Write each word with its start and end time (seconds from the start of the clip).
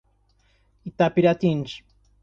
Itapiratins 0.89 1.69